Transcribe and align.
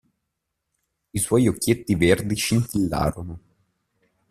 I 1.11 1.19
suoi 1.19 1.47
occhietti 1.47 1.93
verdi 1.95 2.33
scintillarono. 2.35 3.35